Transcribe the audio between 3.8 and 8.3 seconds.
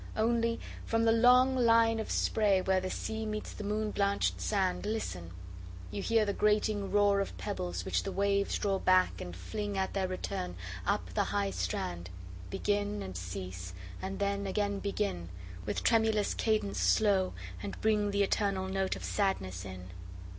blanch'd sand, Listen! you hear the grating roarOf pebbles which the